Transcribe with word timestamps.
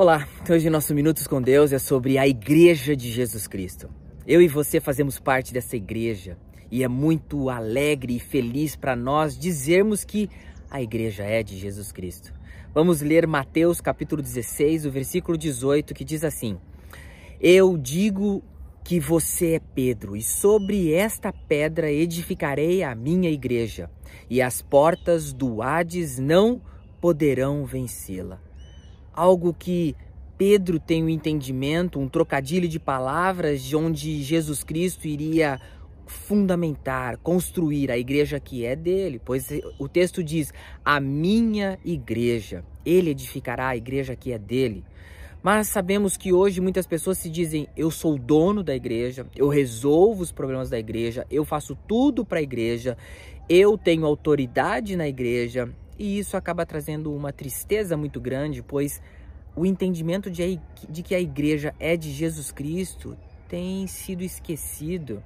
Olá, 0.00 0.26
hoje 0.48 0.70
nosso 0.70 0.94
Minutos 0.94 1.26
com 1.26 1.42
Deus 1.42 1.74
é 1.74 1.78
sobre 1.78 2.16
a 2.16 2.26
Igreja 2.26 2.96
de 2.96 3.12
Jesus 3.12 3.46
Cristo. 3.46 3.90
Eu 4.26 4.40
e 4.40 4.48
você 4.48 4.80
fazemos 4.80 5.20
parte 5.20 5.52
dessa 5.52 5.76
igreja 5.76 6.38
e 6.70 6.82
é 6.82 6.88
muito 6.88 7.50
alegre 7.50 8.16
e 8.16 8.18
feliz 8.18 8.74
para 8.74 8.96
nós 8.96 9.38
dizermos 9.38 10.02
que 10.02 10.30
a 10.70 10.80
igreja 10.80 11.24
é 11.24 11.42
de 11.42 11.58
Jesus 11.58 11.92
Cristo. 11.92 12.32
Vamos 12.72 13.02
ler 13.02 13.26
Mateus 13.26 13.78
capítulo 13.82 14.22
16, 14.22 14.86
o 14.86 14.90
versículo 14.90 15.36
18, 15.36 15.92
que 15.92 16.02
diz 16.02 16.24
assim: 16.24 16.56
Eu 17.38 17.76
digo 17.76 18.42
que 18.82 18.98
você 18.98 19.56
é 19.56 19.60
Pedro, 19.60 20.16
e 20.16 20.22
sobre 20.22 20.94
esta 20.94 21.30
pedra 21.30 21.92
edificarei 21.92 22.82
a 22.82 22.94
minha 22.94 23.28
igreja, 23.28 23.90
e 24.30 24.40
as 24.40 24.62
portas 24.62 25.30
do 25.34 25.60
Hades 25.60 26.18
não 26.18 26.58
poderão 27.02 27.66
vencê-la 27.66 28.40
algo 29.20 29.52
que 29.52 29.94
Pedro 30.38 30.80
tem 30.80 31.04
um 31.04 31.08
entendimento, 31.10 32.00
um 32.00 32.08
trocadilho 32.08 32.66
de 32.66 32.80
palavras 32.80 33.62
de 33.62 33.76
onde 33.76 34.22
Jesus 34.22 34.64
Cristo 34.64 35.06
iria 35.06 35.60
fundamentar, 36.06 37.18
construir 37.18 37.90
a 37.90 37.98
igreja 37.98 38.40
que 38.40 38.64
é 38.64 38.74
dele, 38.74 39.20
pois 39.22 39.48
o 39.78 39.86
texto 39.86 40.24
diz: 40.24 40.54
"A 40.82 40.98
minha 40.98 41.78
igreja". 41.84 42.64
Ele 42.84 43.10
edificará 43.10 43.68
a 43.68 43.76
igreja 43.76 44.16
que 44.16 44.32
é 44.32 44.38
dele. 44.38 44.82
Mas 45.42 45.68
sabemos 45.68 46.16
que 46.16 46.32
hoje 46.32 46.58
muitas 46.62 46.86
pessoas 46.86 47.18
se 47.18 47.28
dizem: 47.28 47.68
eu 47.76 47.90
sou 47.90 48.14
o 48.14 48.18
dono 48.18 48.62
da 48.62 48.74
igreja, 48.74 49.26
eu 49.36 49.48
resolvo 49.48 50.22
os 50.22 50.32
problemas 50.32 50.70
da 50.70 50.78
igreja, 50.78 51.26
eu 51.30 51.44
faço 51.44 51.76
tudo 51.86 52.24
para 52.24 52.38
a 52.38 52.42
igreja, 52.42 52.96
eu 53.48 53.76
tenho 53.76 54.06
autoridade 54.06 54.96
na 54.96 55.06
igreja, 55.06 55.68
e 56.00 56.18
isso 56.18 56.34
acaba 56.34 56.64
trazendo 56.64 57.14
uma 57.14 57.30
tristeza 57.30 57.94
muito 57.94 58.18
grande, 58.18 58.62
pois 58.62 59.02
o 59.54 59.66
entendimento 59.66 60.30
de, 60.30 60.58
de 60.88 61.02
que 61.02 61.14
a 61.14 61.20
igreja 61.20 61.74
é 61.78 61.94
de 61.94 62.10
Jesus 62.10 62.50
Cristo 62.50 63.14
tem 63.46 63.86
sido 63.86 64.22
esquecido. 64.22 65.22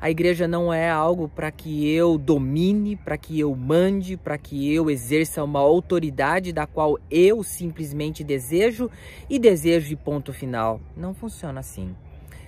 A 0.00 0.10
igreja 0.10 0.48
não 0.48 0.72
é 0.72 0.88
algo 0.90 1.28
para 1.28 1.50
que 1.50 1.86
eu 1.90 2.16
domine, 2.16 2.96
para 2.96 3.18
que 3.18 3.38
eu 3.38 3.54
mande, 3.54 4.16
para 4.16 4.38
que 4.38 4.72
eu 4.72 4.88
exerça 4.88 5.44
uma 5.44 5.60
autoridade 5.60 6.50
da 6.50 6.66
qual 6.66 6.98
eu 7.10 7.42
simplesmente 7.42 8.24
desejo 8.24 8.90
e 9.28 9.38
desejo 9.38 9.92
e 9.92 9.96
ponto 9.96 10.32
final. 10.32 10.80
Não 10.96 11.12
funciona 11.12 11.60
assim. 11.60 11.94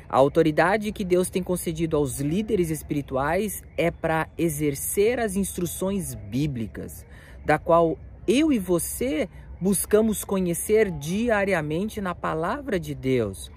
A 0.09 0.17
autoridade 0.17 0.91
que 0.91 1.05
Deus 1.05 1.29
tem 1.29 1.43
concedido 1.43 1.99
aos 1.99 2.19
líderes 2.19 2.71
espirituais 2.71 3.63
é 3.77 3.91
para 3.91 4.27
exercer 4.39 5.21
as 5.21 5.37
instruções 5.37 6.15
bíblicas, 6.15 7.05
da 7.49 7.59
qual 7.59 7.99
eu 8.27 8.53
e 8.53 8.59
você 8.59 9.27
buscamos 9.59 10.23
conhecer 10.23 10.91
diariamente 10.91 11.99
na 11.99 12.15
palavra 12.15 12.79
de 12.79 12.95
Deus. 12.95 13.51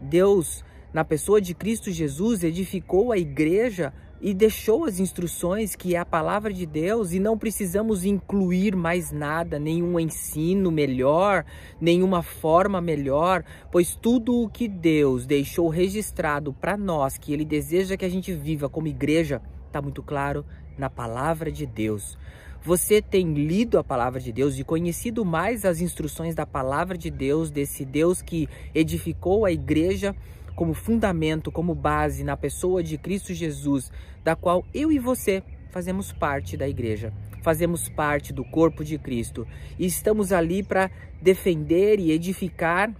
Deus, 0.00 0.64
na 0.92 1.04
pessoa 1.04 1.40
de 1.40 1.52
Cristo 1.52 1.90
Jesus, 1.90 2.44
edificou 2.44 3.10
a 3.10 3.18
igreja 3.18 3.92
e 4.20 4.32
deixou 4.32 4.84
as 4.84 5.00
instruções 5.00 5.74
que 5.74 5.96
é 5.96 5.98
a 5.98 6.04
palavra 6.06 6.52
de 6.52 6.64
Deus 6.64 7.12
e 7.12 7.18
não 7.18 7.36
precisamos 7.36 8.04
incluir 8.04 8.76
mais 8.76 9.10
nada, 9.10 9.58
nenhum 9.58 9.98
ensino 9.98 10.70
melhor, 10.70 11.44
nenhuma 11.80 12.22
forma 12.22 12.80
melhor, 12.80 13.44
pois 13.72 13.96
tudo 13.96 14.42
o 14.42 14.48
que 14.48 14.68
Deus 14.68 15.26
deixou 15.26 15.68
registrado 15.68 16.52
para 16.52 16.76
nós, 16.76 17.18
que 17.18 17.32
Ele 17.32 17.44
deseja 17.44 17.96
que 17.96 18.04
a 18.04 18.08
gente 18.08 18.32
viva 18.32 18.68
como 18.68 18.86
igreja, 18.86 19.42
está 19.66 19.82
muito 19.82 20.04
claro 20.04 20.46
na 20.78 20.88
palavra 20.88 21.50
de 21.50 21.66
Deus. 21.66 22.16
Você 22.64 23.02
tem 23.02 23.34
lido 23.34 23.78
a 23.78 23.84
palavra 23.84 24.18
de 24.18 24.32
Deus 24.32 24.58
e 24.58 24.64
conhecido 24.64 25.22
mais 25.22 25.66
as 25.66 25.82
instruções 25.82 26.34
da 26.34 26.46
palavra 26.46 26.96
de 26.96 27.10
Deus, 27.10 27.50
desse 27.50 27.84
Deus 27.84 28.22
que 28.22 28.48
edificou 28.74 29.44
a 29.44 29.52
igreja 29.52 30.16
como 30.56 30.72
fundamento, 30.72 31.52
como 31.52 31.74
base 31.74 32.24
na 32.24 32.38
pessoa 32.38 32.82
de 32.82 32.96
Cristo 32.96 33.34
Jesus, 33.34 33.92
da 34.24 34.34
qual 34.34 34.64
eu 34.72 34.90
e 34.90 34.98
você 34.98 35.42
fazemos 35.70 36.10
parte 36.10 36.56
da 36.56 36.66
igreja, 36.66 37.12
fazemos 37.42 37.90
parte 37.90 38.32
do 38.32 38.42
corpo 38.42 38.82
de 38.82 38.96
Cristo. 38.96 39.46
E 39.78 39.84
estamos 39.84 40.32
ali 40.32 40.62
para 40.62 40.90
defender 41.20 42.00
e 42.00 42.12
edificar 42.12 42.90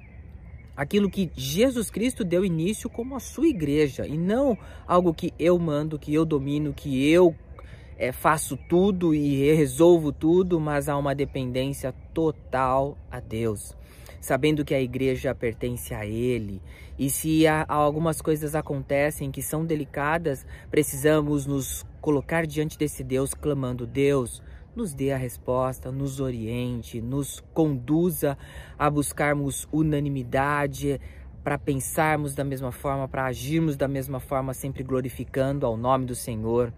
aquilo 0.77 1.09
que 1.09 1.31
Jesus 1.35 1.91
Cristo 1.91 2.23
deu 2.23 2.45
início 2.45 2.91
como 2.91 3.17
a 3.17 3.21
sua 3.21 3.47
igreja 3.47 4.07
e 4.07 4.19
não 4.19 4.59
algo 4.87 5.15
que 5.15 5.33
eu 5.39 5.59
mando, 5.59 5.99
que 5.99 6.13
eu 6.13 6.27
domino, 6.27 6.75
que 6.75 7.09
eu 7.09 7.35
é, 7.99 8.13
faço 8.13 8.57
tudo 8.69 9.15
e 9.15 9.55
resolvo 9.55 10.13
tudo, 10.13 10.59
mas 10.59 10.89
há 10.89 10.97
uma 10.97 11.15
dependência 11.15 11.95
total 12.13 12.99
a 13.11 13.21
Deus. 13.21 13.77
Sabendo 14.21 14.65
que 14.65 14.75
a 14.75 14.81
igreja 14.81 15.35
pertence 15.35 15.95
a 15.95 16.07
Ele. 16.07 16.63
E 16.99 17.11
se 17.11 17.47
há, 17.47 17.67
algumas 17.69 18.23
coisas 18.23 18.55
acontecem 18.55 19.31
que 19.31 19.43
são 19.43 19.67
delicadas, 19.67 20.47
precisamos 20.71 21.45
nos 21.47 21.85
colocar 22.01 22.47
diante 22.47 22.79
desse 22.79 23.05
Deus, 23.05 23.35
clamando: 23.35 23.87
Deus, 23.87 24.43
nos 24.75 24.95
dê 24.95 25.13
a 25.13 25.17
resposta, 25.17 25.93
nos 25.93 26.21
oriente, 26.21 27.01
nos 27.01 27.41
conduza 27.53 28.39
a 28.79 28.89
buscarmos 28.89 29.69
unanimidade, 29.71 31.01
para 31.45 31.59
pensarmos 31.59 32.35
da 32.35 32.43
mesma 32.43 32.73
forma, 32.73 33.07
para 33.07 33.27
agirmos 33.27 33.77
da 33.77 33.87
mesma 33.87 34.19
forma, 34.19 34.55
sempre 34.55 34.83
glorificando 34.83 35.67
ao 35.67 35.77
nome 35.77 36.07
do 36.07 36.15
Senhor. 36.15 36.73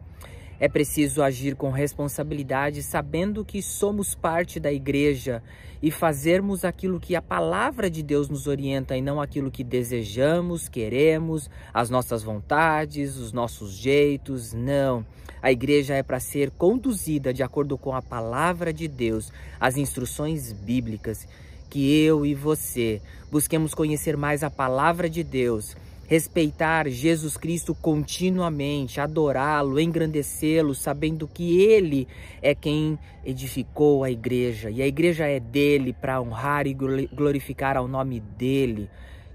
É 0.59 0.69
preciso 0.69 1.23
agir 1.23 1.55
com 1.55 1.71
responsabilidade, 1.71 2.83
sabendo 2.83 3.45
que 3.45 3.61
somos 3.61 4.15
parte 4.15 4.59
da 4.59 4.73
igreja 4.73 5.43
e 5.83 5.91
fazermos 5.91 6.65
aquilo 6.65 6.99
que 6.99 7.15
a 7.15 7.21
palavra 7.21 7.91
de 7.91 8.03
Deus 8.03 8.31
nos 8.31 8.47
orienta 8.47 8.97
e 8.97 9.03
não 9.03 9.21
aquilo 9.21 9.51
que 9.51 9.63
desejamos, 9.63 10.67
queremos, 10.69 11.51
as 11.75 11.91
nossas 11.91 12.23
vontades, 12.23 13.17
os 13.17 13.33
nossos 13.33 13.73
jeitos. 13.73 14.55
Não. 14.55 15.05
A 15.43 15.53
igreja 15.53 15.95
é 15.95 16.03
para 16.03 16.19
ser 16.19 16.51
conduzida 16.51 17.35
de 17.35 17.43
acordo 17.43 17.77
com 17.77 17.95
a 17.95 18.01
palavra 18.01 18.73
de 18.73 18.89
Deus, 18.89 19.31
as 19.61 19.77
instruções 19.77 20.53
bíblicas. 20.53 21.29
Que 21.69 22.03
eu 22.03 22.25
e 22.25 22.35
você 22.35 23.03
busquemos 23.31 23.75
conhecer 23.75 24.17
mais 24.17 24.43
a 24.43 24.49
palavra 24.49 25.11
de 25.11 25.23
Deus 25.23 25.77
respeitar 26.07 26.89
Jesus 26.89 27.37
Cristo 27.37 27.75
continuamente, 27.75 29.01
adorá-lo, 29.01 29.81
engrandecê-lo, 29.81 30.75
sabendo 30.75 31.27
que 31.27 31.61
ele 31.61 32.07
é 32.41 32.55
quem 32.55 32.99
edificou 33.25 34.05
a 34.05 34.11
igreja. 34.11 34.71
E 34.71 34.81
a 34.81 34.87
igreja 34.87 35.27
é 35.27 35.41
dele 35.41 35.93
para 35.93 36.21
honrar 36.21 36.67
e 36.67 36.75
glorificar 36.75 37.77
ao 37.77 37.89
nome 37.89 38.21
dele, 38.21 38.89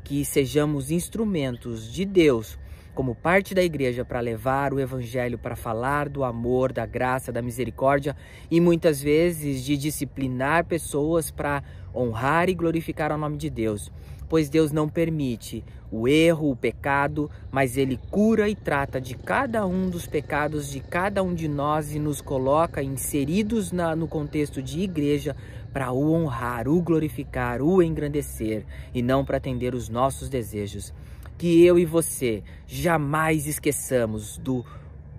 que 0.04 0.24
sejamos 0.24 0.92
instrumentos 0.92 1.92
de 1.92 2.06
Deus 2.06 2.58
como 2.94 3.16
parte 3.16 3.56
da 3.56 3.64
igreja 3.64 4.04
para 4.04 4.20
levar 4.20 4.74
o 4.74 4.80
evangelho, 4.80 5.38
para 5.38 5.56
falar 5.56 6.10
do 6.10 6.24
amor, 6.24 6.74
da 6.74 6.86
graça, 6.86 7.31
da 7.31 7.42
misericórdia 7.42 8.16
e 8.50 8.60
muitas 8.60 9.02
vezes 9.02 9.64
de 9.64 9.78
disciplinar 9.78 10.66
pessoas 10.66 11.31
para 11.31 11.64
honrar 11.96 12.50
e 12.50 12.54
glorificar 12.54 13.12
ao 13.12 13.18
nome 13.18 13.38
de 13.38 13.50
Deus 13.50 13.90
pois 14.31 14.47
Deus 14.47 14.72
não 14.72 14.88
permite 14.88 15.62
o 15.92 16.08
erro, 16.08 16.52
o 16.52 16.56
pecado, 16.56 17.30
mas 17.52 17.75
Ele 17.75 18.00
cura 18.09 18.47
e 18.47 18.56
trata 18.56 19.02
de 19.02 19.14
cada 19.14 19.66
um 19.66 19.90
dos 19.90 20.08
pecados 20.08 20.72
de 20.72 20.80
cada 20.80 21.22
um 21.22 21.34
de 21.34 21.50
nós 21.50 21.94
e 21.94 22.00
nos 22.00 22.22
coloca 22.22 22.81
inseridos 22.81 23.74
na, 23.74 23.94
no 23.94 24.08
contexto 24.08 24.64
de 24.64 24.80
igreja 24.80 25.36
para 25.74 25.92
o 25.92 26.14
honrar, 26.14 26.69
o 26.69 26.81
glorificar, 26.81 27.62
o 27.62 27.84
engrandecer 27.84 28.64
e 28.94 29.02
não 29.02 29.25
para 29.25 29.36
atender 29.36 29.75
os 29.75 29.90
nossos 29.90 30.30
desejos. 30.30 30.94
Que 31.38 31.66
eu 31.66 31.78
e 31.78 31.86
você 31.86 32.42
jamais 32.66 33.48
esqueçamos 33.48 34.38
do 34.38 34.63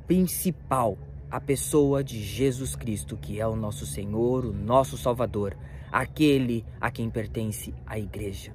principal, 0.06 0.96
a 1.30 1.38
pessoa 1.38 2.02
de 2.02 2.18
Jesus 2.18 2.74
Cristo, 2.74 3.18
que 3.18 3.38
é 3.38 3.46
o 3.46 3.56
nosso 3.56 3.84
Senhor, 3.84 4.46
o 4.46 4.54
nosso 4.54 4.96
Salvador, 4.96 5.54
aquele 5.92 6.64
a 6.80 6.90
quem 6.90 7.10
pertence 7.10 7.74
a 7.86 7.98
igreja. 7.98 8.54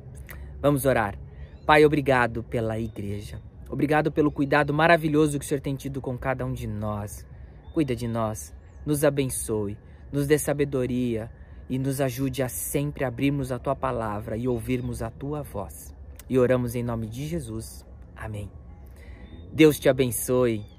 Vamos 0.62 0.86
orar. 0.86 1.18
Pai, 1.66 1.86
obrigado 1.86 2.44
pela 2.44 2.80
igreja. 2.80 3.42
Obrigado 3.70 4.12
pelo 4.12 4.32
cuidado 4.32 4.74
maravilhoso 4.74 5.38
que 5.38 5.46
o 5.46 5.48
Senhor 5.48 5.60
tem 5.60 5.76
tido 5.76 6.02
com 6.02 6.18
cada 6.18 6.46
um 6.46 6.54
de 6.54 6.68
nós. 6.68 7.26
Cuida 7.74 7.96
de 7.96 8.08
nós, 8.08 8.56
nos 8.86 9.04
abençoe, 9.04 9.78
nos 10.12 10.26
dê 10.26 10.38
sabedoria 10.38 11.30
e 11.70 11.78
nos 11.78 12.00
ajude 12.00 12.42
a 12.42 12.50
sempre 12.50 13.04
abrirmos 13.04 13.52
a 13.52 13.60
tua 13.60 13.76
palavra 13.76 14.38
e 14.38 14.48
ouvirmos 14.48 15.02
a 15.02 15.10
tua 15.10 15.44
voz. 15.44 15.94
E 16.30 16.40
oramos 16.40 16.76
em 16.76 16.84
nome 16.84 17.08
de 17.08 17.28
Jesus. 17.28 17.86
Amém. 18.16 18.50
Deus 19.52 19.80
te 19.80 19.90
abençoe. 19.90 20.77